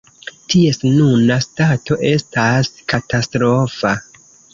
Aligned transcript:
Ties 0.51 0.77
nuna 0.93 1.35
stato 1.45 1.97
estas 2.11 2.71
katastrofa. 2.95 3.93